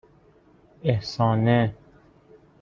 [0.83, 1.73] اِحسانه